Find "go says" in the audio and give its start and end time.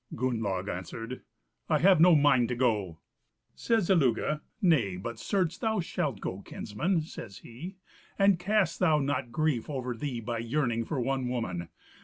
2.55-3.87